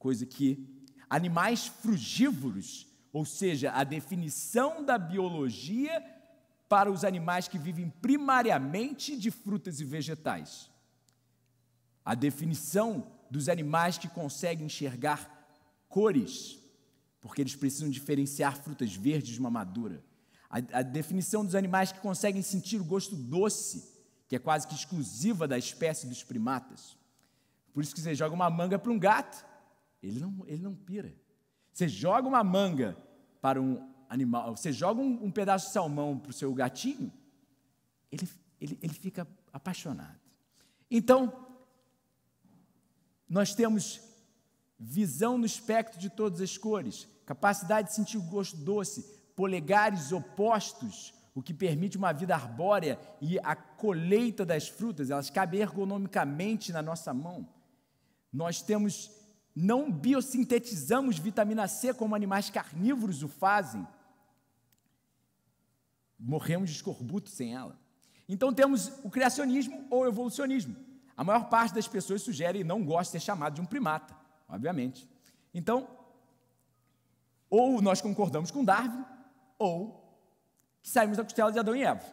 coisa 0.01 0.27
que 0.27 0.69
animais 1.09 1.69
frugívoros, 1.69 2.89
ou 3.17 3.25
seja, 3.25 3.71
a 3.73 3.83
definição 3.83 4.85
da 4.85 4.99
biologia 4.99 6.05
para 6.69 6.93
os 6.93 7.03
animais 7.03 7.49
que 7.49 7.59
vivem 7.59 7.89
primariamente 7.89 9.17
de 9.17 9.31
frutas 9.31 9.81
e 9.81 9.87
vegetais. 9.87 10.71
A 12.05 12.15
definição 12.15 13.11
dos 13.31 13.49
animais 13.49 13.97
que 13.97 14.07
conseguem 14.07 14.67
enxergar 14.67 15.49
cores, 15.89 16.59
porque 17.19 17.41
eles 17.41 17.57
precisam 17.57 17.89
diferenciar 17.89 18.63
frutas 18.63 18.95
verdes 18.95 19.33
de 19.33 19.41
uma 19.41 19.51
madura. 19.51 20.05
A, 20.51 20.59
a, 20.81 20.83
definição 20.83 21.43
dos 21.43 21.55
animais 21.55 21.91
que 21.91 22.01
conseguem 22.01 22.43
sentir 22.43 22.83
o 22.83 22.85
gosto 22.85 23.17
doce, 23.17 23.95
que 24.29 24.37
é 24.37 24.39
quase 24.39 24.69
que 24.69 24.75
exclusiva 24.75 25.49
da 25.49 25.57
espécie 25.57 26.07
dos 26.07 26.23
primatas. 26.23 26.99
Por 27.73 27.83
isso 27.83 27.95
que 27.95 28.01
você 28.03 28.15
joga 28.15 28.35
uma 28.35 28.51
manga 28.51 28.79
para 28.79 28.93
um 28.93 28.99
gato, 28.99 29.43
ele 30.03 30.21
não, 30.21 30.45
ele 30.47 30.63
não 30.63 30.75
pira. 30.75 31.15
Você 31.73 31.89
joga 31.89 32.29
uma 32.29 32.45
manga 32.45 33.06
para 33.47 33.63
um 33.63 33.89
animal, 34.09 34.57
você 34.57 34.73
joga 34.73 35.01
um, 35.01 35.27
um 35.27 35.31
pedaço 35.31 35.67
de 35.67 35.73
salmão 35.73 36.19
para 36.19 36.31
o 36.31 36.33
seu 36.33 36.53
gatinho, 36.53 37.13
ele, 38.11 38.29
ele, 38.61 38.77
ele 38.83 38.93
fica 38.93 39.25
apaixonado. 39.53 40.19
Então, 40.91 41.33
nós 43.29 43.55
temos 43.55 44.01
visão 44.77 45.39
no 45.39 45.47
espectro 45.47 45.97
de 45.97 46.11
todas 46.11 46.41
as 46.41 46.59
cores, 46.59 47.07
capacidade 47.25 47.91
de 47.91 47.95
sentir 47.95 48.19
o 48.19 48.23
gosto 48.23 48.57
doce, 48.57 49.05
polegares 49.37 50.11
opostos, 50.11 51.15
o 51.33 51.41
que 51.41 51.55
permite 51.55 51.97
uma 51.97 52.13
vida 52.13 52.35
arbórea 52.35 52.99
e 53.21 53.39
a 53.39 53.55
colheita 53.55 54.45
das 54.45 54.67
frutas, 54.67 55.09
elas 55.09 55.31
cabem 55.31 55.61
ergonomicamente 55.61 56.73
na 56.73 56.83
nossa 56.83 57.15
mão. 57.15 57.49
Nós 58.33 58.61
temos, 58.61 59.09
não 59.57 59.91
biosintetizamos 59.91 61.19
vitamina 61.19 61.67
C 61.67 61.95
como 61.95 62.15
animais 62.15 62.51
carnívoros 62.51 63.23
o 63.23 63.29
fazem. 63.29 63.89
Morremos 66.19 66.69
de 66.69 66.77
escorbuto 66.77 67.31
sem 67.31 67.55
ela. 67.55 67.79
Então 68.29 68.53
temos 68.53 68.93
o 69.03 69.09
criacionismo 69.09 69.87
ou 69.89 70.03
o 70.03 70.07
evolucionismo. 70.07 70.77
A 71.17 71.25
maior 71.25 71.49
parte 71.49 71.75
das 71.75 71.89
pessoas 71.89 72.21
sugere 72.21 72.59
e 72.59 72.65
não 72.65 72.85
gosta 72.85 73.17
de 73.17 73.23
ser 73.23 73.25
chamado 73.25 73.55
de 73.55 73.63
um 73.63 73.65
primata, 73.65 74.15
obviamente. 74.47 75.09
Então, 75.55 75.89
ou 77.49 77.81
nós 77.81 78.03
concordamos 78.03 78.51
com 78.51 78.63
Darwin, 78.63 79.03
ou 79.59 80.21
saímos 80.83 81.17
da 81.17 81.25
costela 81.25 81.51
de 81.51 81.59
Adão 81.59 81.75
e 81.75 81.83
Eva. 81.83 82.05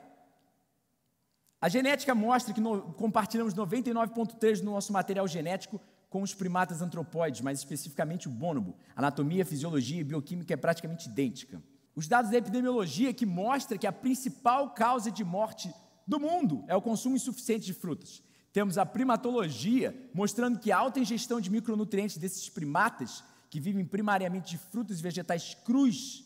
A 1.60 1.68
genética 1.68 2.16
mostra 2.16 2.54
que 2.54 2.62
no, 2.62 2.94
compartilhamos 2.94 3.54
99,3% 3.54 4.60
do 4.60 4.72
nosso 4.72 4.94
material 4.94 5.28
genético 5.28 5.82
com 6.14 6.22
os 6.22 6.32
primatas 6.36 6.80
antropóides, 6.80 7.42
mais 7.42 7.58
especificamente 7.58 8.28
o 8.28 8.32
bonobo. 8.32 8.78
Anatomia, 8.96 9.44
fisiologia 9.44 10.00
e 10.00 10.04
bioquímica 10.04 10.54
é 10.54 10.56
praticamente 10.56 11.10
idêntica. 11.10 11.60
Os 11.96 12.08
dados 12.08 12.30
da 12.30 12.38
epidemiologia 12.38 13.12
que 13.12 13.26
mostram 13.26 13.80
que 13.80 13.88
a 13.88 13.92
principal 13.92 14.76
causa 14.76 15.10
de 15.10 15.24
morte 15.24 15.74
do 16.06 16.20
mundo 16.20 16.64
é 16.68 16.76
o 16.76 16.82
consumo 16.84 17.16
insuficiente 17.16 17.66
de 17.66 17.74
frutas. 17.74 18.22
Temos 18.52 18.78
a 18.78 18.86
primatologia 18.86 19.92
mostrando 20.14 20.60
que 20.60 20.72
a 20.72 20.78
alta 20.78 21.00
ingestão 21.00 21.42
de 21.42 21.50
micronutrientes 21.50 22.18
desses 22.20 22.48
primatas 22.48 23.24
que 23.50 23.60
vivem 23.60 23.84
primariamente 23.84 24.52
de 24.52 24.60
frutos 24.60 25.00
e 25.00 25.02
vegetais 25.02 25.58
crus, 25.66 26.26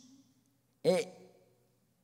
é 0.84 1.14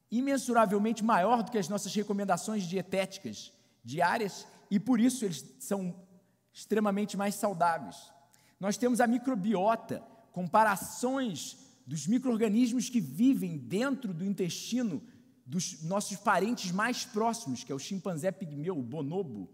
imensuravelmente 0.10 1.04
maior 1.04 1.44
do 1.44 1.52
que 1.52 1.58
as 1.58 1.68
nossas 1.68 1.94
recomendações 1.94 2.64
dietéticas 2.64 3.52
diárias 3.84 4.48
e 4.72 4.80
por 4.80 5.02
isso 5.02 5.26
eles 5.26 5.44
são 5.60 5.94
extremamente 6.54 7.18
mais 7.18 7.36
saudáveis. 7.36 8.12
Nós 8.60 8.78
temos 8.78 9.02
a 9.02 9.08
microbiota, 9.08 10.04
comparações 10.32 11.58
dos 11.86 12.08
micro-organismos 12.08 12.90
que 12.90 13.02
vivem 13.02 13.58
dentro 13.58 14.14
do 14.14 14.24
intestino 14.24 15.02
dos 15.46 15.84
nossos 15.84 16.18
parentes 16.18 16.72
mais 16.72 17.04
próximos, 17.04 17.64
que 17.64 17.72
é 17.72 17.76
o 17.76 17.80
chimpanzé 17.80 18.32
pigmeu, 18.32 18.78
o 18.78 18.84
bonobo, 18.84 19.50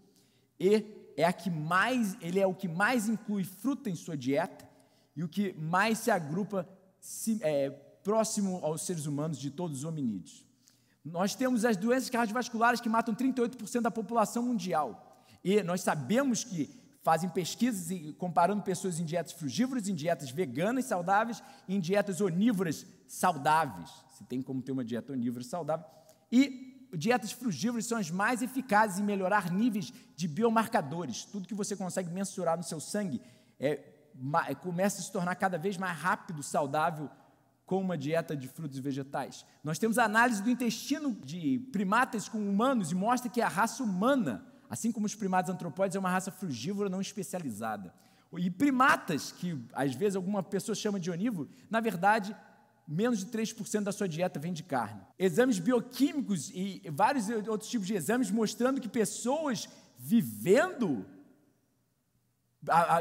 e 0.58 0.84
é 1.16 1.24
a 1.24 1.32
que 1.32 1.50
mais, 1.50 2.16
ele 2.20 2.38
é 2.38 2.46
o 2.46 2.54
que 2.54 2.68
mais 2.68 3.08
inclui 3.08 3.44
fruta 3.44 3.90
em 3.90 3.94
sua 3.96 4.16
dieta, 4.16 4.68
e 5.16 5.24
o 5.24 5.28
que 5.28 5.52
mais 5.54 5.98
se 5.98 6.10
agrupa 6.10 6.68
se, 7.00 7.40
é, 7.42 7.70
próximo 8.04 8.60
aos 8.62 8.82
seres 8.82 9.06
humanos 9.06 9.38
de 9.38 9.50
todos 9.50 9.78
os 9.78 9.84
hominídeos. 9.84 10.46
Nós 11.04 11.34
temos 11.34 11.64
as 11.64 11.76
doenças 11.76 12.10
cardiovasculares 12.10 12.80
que 12.80 12.88
matam 12.88 13.14
38% 13.14 13.80
da 13.80 13.90
população 13.90 14.44
mundial. 14.44 15.26
E 15.42 15.62
nós 15.62 15.80
sabemos 15.80 16.44
que 16.44 16.79
fazem 17.02 17.28
pesquisas 17.28 17.88
comparando 18.18 18.62
pessoas 18.62 19.00
em 19.00 19.04
dietas 19.04 19.32
frugívoras, 19.32 19.88
em 19.88 19.94
dietas 19.94 20.30
veganas 20.30 20.84
saudáveis 20.84 21.42
e 21.66 21.74
em 21.74 21.80
dietas 21.80 22.20
onívoras 22.20 22.86
saudáveis. 23.08 23.90
Se 24.16 24.24
tem 24.24 24.42
como 24.42 24.62
ter 24.62 24.72
uma 24.72 24.84
dieta 24.84 25.12
onívora 25.12 25.44
saudável. 25.44 25.86
E 26.30 26.88
dietas 26.92 27.32
frugívoras 27.32 27.86
são 27.86 27.98
as 27.98 28.10
mais 28.10 28.42
eficazes 28.42 28.98
em 28.98 29.02
melhorar 29.02 29.50
níveis 29.50 29.92
de 30.14 30.28
biomarcadores. 30.28 31.24
Tudo 31.24 31.48
que 31.48 31.54
você 31.54 31.76
consegue 31.76 32.10
mensurar 32.10 32.56
no 32.56 32.64
seu 32.64 32.80
sangue 32.80 33.20
é 33.58 33.86
começa 34.60 35.00
a 35.00 35.04
se 35.04 35.12
tornar 35.12 35.34
cada 35.36 35.56
vez 35.56 35.76
mais 35.76 35.96
rápido, 35.98 36.42
saudável, 36.42 37.08
com 37.64 37.80
uma 37.80 37.96
dieta 37.96 38.36
de 38.36 38.48
frutos 38.48 38.78
e 38.78 38.80
vegetais. 38.80 39.46
Nós 39.62 39.78
temos 39.78 39.98
análise 39.98 40.42
do 40.42 40.50
intestino 40.50 41.12
de 41.12 41.60
primatas 41.72 42.28
com 42.28 42.38
humanos 42.38 42.90
e 42.90 42.94
mostra 42.94 43.30
que 43.30 43.40
a 43.40 43.48
raça 43.48 43.82
humana, 43.82 44.44
assim 44.70 44.92
como 44.92 45.04
os 45.04 45.16
primatas 45.16 45.52
antropóides, 45.52 45.96
é 45.96 45.98
uma 45.98 46.08
raça 46.08 46.30
frugívora 46.30 46.88
não 46.88 47.00
especializada. 47.00 47.92
E 48.38 48.48
primatas, 48.48 49.32
que 49.32 49.60
às 49.72 49.92
vezes 49.92 50.14
alguma 50.14 50.44
pessoa 50.44 50.76
chama 50.76 51.00
de 51.00 51.10
onívoro, 51.10 51.50
na 51.68 51.80
verdade, 51.80 52.34
menos 52.86 53.18
de 53.18 53.26
3% 53.26 53.82
da 53.82 53.90
sua 53.90 54.08
dieta 54.08 54.38
vem 54.38 54.52
de 54.52 54.62
carne. 54.62 55.02
Exames 55.18 55.58
bioquímicos 55.58 56.50
e 56.50 56.82
vários 56.92 57.28
outros 57.48 57.68
tipos 57.68 57.88
de 57.88 57.94
exames 57.94 58.30
mostrando 58.30 58.80
que 58.80 58.88
pessoas 58.88 59.68
vivendo 59.98 61.04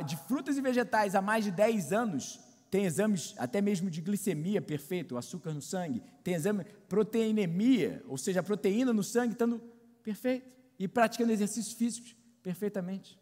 de 0.07 0.17
frutas 0.27 0.57
e 0.57 0.61
vegetais 0.61 1.13
há 1.13 1.21
mais 1.21 1.43
de 1.43 1.51
10 1.51 1.93
anos 1.93 2.39
tem 2.71 2.85
exames 2.85 3.35
até 3.37 3.61
mesmo 3.61 3.89
de 3.89 4.01
glicemia 4.01 4.61
perfeito, 4.61 5.17
açúcar 5.17 5.53
no 5.53 5.61
sangue, 5.61 6.01
tem 6.23 6.35
exame 6.35 6.65
proteinemia, 6.87 8.03
ou 8.07 8.17
seja, 8.17 8.39
a 8.39 8.43
proteína 8.43 8.93
no 8.93 9.03
sangue 9.03 9.33
estando 9.33 9.59
perfeito, 10.03 10.58
e 10.79 10.87
praticando 10.87 11.31
exercícios 11.33 11.73
físicos 11.73 12.15
perfeitamente. 12.41 13.19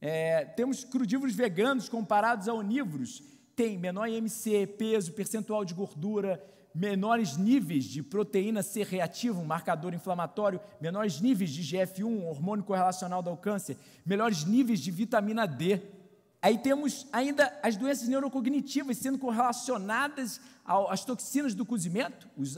É, 0.00 0.44
temos 0.44 0.84
crudívoros 0.84 1.34
veganos 1.34 1.88
comparados 1.88 2.48
a 2.48 2.54
onívoros, 2.54 3.22
tem 3.56 3.76
menor 3.76 4.08
IMC, 4.08 4.66
peso, 4.78 5.12
percentual 5.12 5.64
de 5.64 5.74
gordura, 5.74 6.42
menores 6.74 7.38
níveis 7.38 7.84
de 7.84 8.02
proteína 8.02 8.62
C 8.62 8.82
reativa, 8.82 9.40
um 9.40 9.44
marcador 9.44 9.94
inflamatório, 9.94 10.60
menores 10.78 11.20
níveis 11.20 11.50
de 11.50 11.62
GF1, 11.62 12.04
um 12.04 12.28
hormônio 12.28 12.64
correlacional 12.64 13.22
do 13.22 13.34
câncer, 13.36 13.78
melhores 14.04 14.44
níveis 14.44 14.80
de 14.80 14.90
vitamina 14.90 15.46
D, 15.46 15.80
Aí 16.40 16.58
temos 16.58 17.06
ainda 17.12 17.58
as 17.62 17.76
doenças 17.76 18.08
neurocognitivas 18.08 18.98
sendo 18.98 19.18
correlacionadas 19.18 20.40
às 20.64 21.04
toxinas 21.04 21.54
do 21.54 21.64
cozimento, 21.64 22.28
os, 22.36 22.56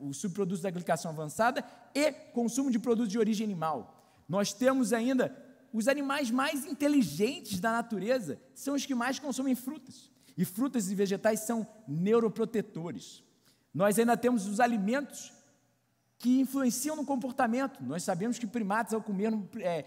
os 0.00 0.16
subprodutos 0.18 0.62
da 0.62 0.70
glicação 0.70 1.10
avançada 1.10 1.64
e 1.94 2.12
consumo 2.12 2.70
de 2.70 2.78
produtos 2.78 3.10
de 3.10 3.18
origem 3.18 3.44
animal. 3.44 4.22
Nós 4.28 4.52
temos 4.52 4.92
ainda 4.92 5.36
os 5.72 5.88
animais 5.88 6.30
mais 6.30 6.64
inteligentes 6.66 7.60
da 7.60 7.72
natureza, 7.72 8.40
são 8.54 8.74
os 8.74 8.84
que 8.84 8.94
mais 8.94 9.18
consomem 9.18 9.54
frutas. 9.54 10.10
E 10.36 10.44
frutas 10.44 10.90
e 10.90 10.94
vegetais 10.94 11.40
são 11.40 11.66
neuroprotetores. 11.86 13.22
Nós 13.72 13.98
ainda 13.98 14.16
temos 14.16 14.46
os 14.46 14.58
alimentos 14.58 15.32
que 16.18 16.40
influenciam 16.40 16.96
no 16.96 17.04
comportamento. 17.04 17.82
Nós 17.82 18.02
sabemos 18.02 18.38
que 18.38 18.46
primatas, 18.46 18.94
ao 18.94 19.02
comer 19.02 19.32
é, 19.58 19.84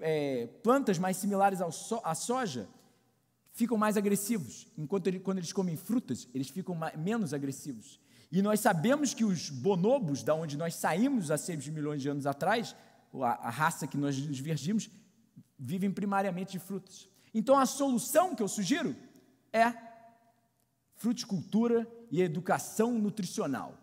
é, 0.00 0.46
plantas 0.62 0.98
mais 0.98 1.16
similares 1.16 1.60
so, 1.74 2.00
à 2.04 2.14
soja 2.14 2.68
ficam 3.52 3.76
mais 3.76 3.96
agressivos, 3.96 4.66
enquanto 4.78 5.06
ele, 5.06 5.20
quando 5.20 5.38
eles 5.38 5.52
comem 5.52 5.76
frutas, 5.76 6.28
eles 6.34 6.48
ficam 6.48 6.74
mais, 6.74 6.96
menos 6.96 7.34
agressivos. 7.34 8.00
E 8.30 8.40
nós 8.40 8.60
sabemos 8.60 9.12
que 9.12 9.24
os 9.24 9.50
bonobos, 9.50 10.22
da 10.22 10.34
onde 10.34 10.56
nós 10.56 10.74
saímos 10.74 11.30
há 11.30 11.36
6 11.36 11.68
milhões 11.68 12.00
de 12.00 12.08
anos 12.08 12.26
atrás, 12.26 12.74
a, 13.14 13.48
a 13.48 13.50
raça 13.50 13.86
que 13.86 13.96
nós 13.96 14.16
divergimos, 14.16 14.88
vivem 15.58 15.90
primariamente 15.92 16.52
de 16.52 16.58
frutas. 16.58 17.08
Então 17.34 17.58
a 17.58 17.66
solução 17.66 18.34
que 18.34 18.42
eu 18.42 18.48
sugiro 18.48 18.96
é 19.52 19.74
fruticultura 20.94 21.86
e 22.10 22.22
educação 22.22 22.98
nutricional. 22.98 23.78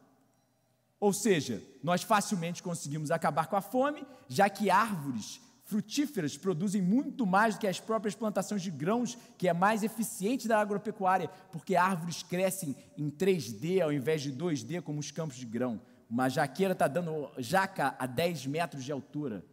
Ou 0.99 1.13
seja, 1.13 1.63
nós 1.83 2.01
facilmente 2.01 2.63
conseguimos 2.63 3.11
acabar 3.11 3.47
com 3.47 3.55
a 3.55 3.61
fome, 3.61 4.05
já 4.27 4.49
que 4.49 4.69
árvores 4.69 5.39
frutíferas 5.69 6.35
produzem 6.35 6.81
muito 6.81 7.27
mais 7.27 7.53
do 7.53 7.59
que 7.59 7.67
as 7.67 7.79
próprias 7.79 8.15
plantações 8.15 8.63
de 8.63 8.71
grãos, 8.71 9.15
que 9.37 9.47
é 9.47 9.53
mais 9.53 9.83
eficiente 9.83 10.47
da 10.47 10.59
agropecuária, 10.59 11.29
porque 11.51 11.75
árvores 11.75 12.23
crescem 12.23 12.75
em 12.97 13.07
3D 13.11 13.79
ao 13.79 13.93
invés 13.93 14.23
de 14.23 14.33
2D, 14.33 14.81
como 14.81 14.99
os 14.99 15.11
campos 15.11 15.37
de 15.37 15.45
grão. 15.45 15.79
Uma 16.09 16.27
jaqueira 16.27 16.73
está 16.73 16.87
dando 16.87 17.29
jaca 17.37 17.95
a 17.99 18.07
10 18.07 18.47
metros 18.47 18.83
de 18.83 18.91
altura. 18.91 19.45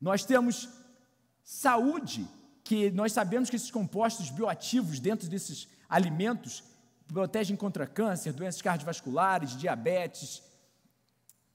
Nós 0.00 0.24
temos 0.24 0.68
saúde, 1.44 2.26
que 2.64 2.90
nós 2.90 3.12
sabemos 3.12 3.48
que 3.48 3.54
esses 3.54 3.70
compostos 3.70 4.30
bioativos 4.30 4.98
dentro 4.98 5.28
desses 5.28 5.68
alimentos 5.88 6.64
protegem 7.06 7.56
contra 7.56 7.86
câncer, 7.86 8.32
doenças 8.32 8.60
cardiovasculares, 8.60 9.56
diabetes. 9.56 10.42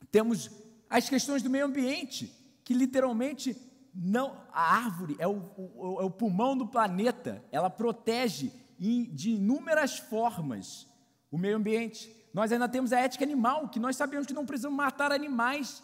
Temos 0.10 0.50
as 0.90 1.10
questões 1.10 1.44
do 1.44 1.50
meio 1.50 1.66
ambiente, 1.66 2.34
que 2.64 2.74
literalmente 2.74 3.67
não, 4.00 4.38
a 4.54 4.76
árvore 4.76 5.16
é 5.18 5.28
o, 5.28 5.42
o, 5.58 5.98
é 6.02 6.04
o 6.04 6.12
pulmão 6.12 6.56
do 6.56 6.68
planeta, 6.68 7.44
ela 7.52 7.70
protege 7.70 8.52
de 8.80 9.32
inúmeras 9.32 9.98
formas 9.98 10.88
o 11.32 11.38
meio 11.38 11.58
ambiente. 11.58 12.16
Nós 12.32 12.52
ainda 12.52 12.70
temos 12.70 12.94
a 12.94 13.00
ética 13.00 13.26
animal, 13.26 13.70
que 13.70 13.80
nós 13.80 13.96
sabemos 13.96 14.28
que 14.28 14.34
não 14.34 14.46
precisamos 14.46 14.78
matar 14.78 15.12
animais 15.12 15.82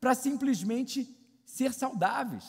para 0.00 0.14
simplesmente 0.14 1.12
ser 1.44 1.72
saudáveis, 1.72 2.44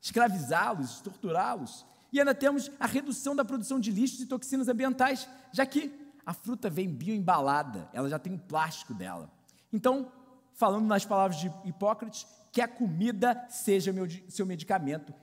escravizá-los, 0.00 1.00
torturá-los. 1.00 1.84
E 2.12 2.20
ainda 2.20 2.34
temos 2.34 2.70
a 2.78 2.86
redução 2.86 3.34
da 3.34 3.44
produção 3.44 3.80
de 3.80 3.90
lixos 3.90 4.20
e 4.20 4.26
toxinas 4.26 4.68
ambientais, 4.68 5.28
já 5.52 5.66
que 5.66 5.92
a 6.24 6.32
fruta 6.32 6.70
vem 6.70 6.88
bioembalada, 6.88 7.88
ela 7.92 8.08
já 8.08 8.18
tem 8.18 8.34
o 8.34 8.38
plástico 8.38 8.94
dela. 8.94 9.28
Então, 9.72 10.12
falando 10.54 10.86
nas 10.86 11.04
palavras 11.04 11.40
de 11.40 11.52
Hipócrates, 11.64 12.26
que 12.52 12.60
a 12.60 12.68
comida 12.68 13.46
seja 13.48 13.92
meu, 13.92 14.06
seu 14.28 14.44
medicamento. 14.44 15.14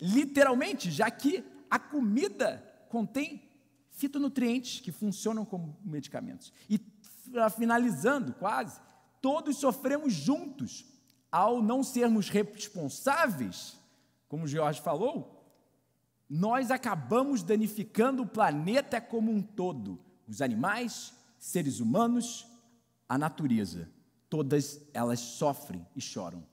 Literalmente, 0.00 0.90
já 0.90 1.08
que 1.08 1.44
a 1.70 1.78
comida 1.78 2.62
contém 2.88 3.48
fitonutrientes 3.92 4.80
que 4.80 4.90
funcionam 4.90 5.44
como 5.44 5.78
medicamentos. 5.84 6.52
E 6.68 6.80
finalizando, 7.56 8.34
quase, 8.34 8.80
todos 9.22 9.56
sofremos 9.58 10.12
juntos 10.12 10.84
ao 11.30 11.62
não 11.62 11.84
sermos 11.84 12.28
responsáveis, 12.28 13.76
como 14.28 14.44
o 14.44 14.48
Jorge 14.48 14.80
falou, 14.80 15.36
nós 16.28 16.70
acabamos 16.70 17.42
danificando 17.42 18.22
o 18.22 18.28
planeta 18.28 19.00
como 19.00 19.30
um 19.30 19.40
todo, 19.40 19.98
os 20.26 20.42
animais, 20.42 21.14
seres 21.38 21.80
humanos, 21.80 22.46
a 23.08 23.16
natureza 23.16 23.88
todas 24.28 24.80
elas 24.92 25.20
sofrem 25.20 25.86
e 25.96 26.00
choram. 26.00 26.44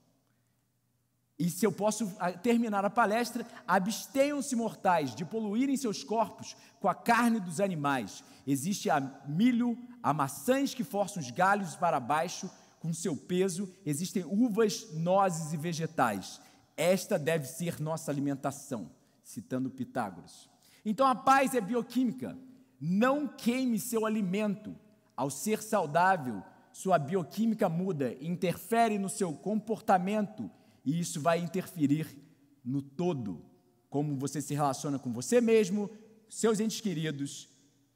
E 1.38 1.50
se 1.50 1.66
eu 1.66 1.72
posso 1.72 2.10
ah, 2.18 2.32
terminar 2.32 2.84
a 2.84 2.90
palestra, 2.90 3.46
abstenham-se 3.68 4.56
mortais 4.56 5.14
de 5.14 5.24
poluírem 5.24 5.76
seus 5.76 6.02
corpos 6.02 6.56
com 6.80 6.88
a 6.88 6.94
carne 6.94 7.38
dos 7.38 7.60
animais. 7.60 8.24
Existe 8.46 8.88
a 8.88 9.00
milho, 9.26 9.76
a 10.02 10.14
maçãs 10.14 10.72
que 10.72 10.82
forçam 10.82 11.22
os 11.22 11.30
galhos 11.30 11.76
para 11.76 12.00
baixo 12.00 12.50
com 12.80 12.92
seu 12.92 13.16
peso, 13.16 13.68
existem 13.84 14.24
uvas, 14.24 14.92
nozes 14.94 15.52
e 15.52 15.56
vegetais. 15.56 16.40
Esta 16.76 17.18
deve 17.18 17.46
ser 17.46 17.80
nossa 17.80 18.10
alimentação, 18.10 18.90
citando 19.24 19.70
Pitágoras. 19.70 20.48
Então 20.84 21.06
a 21.06 21.14
paz 21.14 21.54
é 21.54 21.60
bioquímica. 21.60 22.38
Não 22.80 23.26
queime 23.26 23.78
seu 23.78 24.06
alimento. 24.06 24.76
Ao 25.16 25.30
ser 25.30 25.62
saudável, 25.62 26.42
sua 26.72 26.98
bioquímica 26.98 27.68
muda, 27.68 28.14
interfere 28.20 28.98
no 28.98 29.08
seu 29.08 29.32
comportamento 29.32 30.50
e 30.86 31.00
isso 31.00 31.20
vai 31.20 31.40
interferir 31.40 32.16
no 32.64 32.80
todo, 32.80 33.44
como 33.90 34.16
você 34.16 34.40
se 34.40 34.54
relaciona 34.54 35.00
com 35.00 35.12
você 35.12 35.40
mesmo, 35.40 35.90
seus 36.28 36.60
entes 36.60 36.80
queridos 36.80 37.48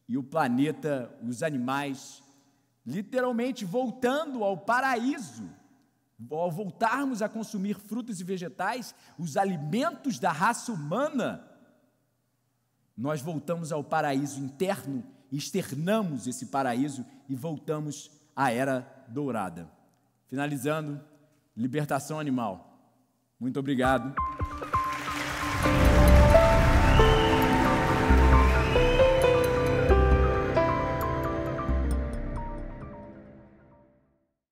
e 0.08 0.18
o 0.18 0.24
planeta, 0.24 1.08
os 1.22 1.42
animais, 1.44 2.20
literalmente 2.84 3.64
voltando 3.64 4.42
ao 4.42 4.58
paraíso. 4.58 5.48
Ao 6.30 6.50
voltarmos 6.50 7.22
a 7.22 7.28
consumir 7.28 7.78
frutos 7.78 8.20
e 8.20 8.24
vegetais, 8.24 8.94
os 9.18 9.38
alimentos 9.38 10.18
da 10.18 10.30
raça 10.30 10.70
humana, 10.70 11.48
nós 12.94 13.22
voltamos 13.22 13.72
ao 13.72 13.82
paraíso 13.82 14.38
interno, 14.38 15.02
externamos 15.32 16.26
esse 16.26 16.46
paraíso 16.46 17.06
e 17.26 17.34
voltamos 17.34 18.10
a 18.36 18.50
era 18.52 19.06
dourada. 19.08 19.70
Finalizando, 20.26 21.00
libertação 21.56 22.20
animal. 22.20 22.69
Muito 23.40 23.58
obrigado. 23.58 24.14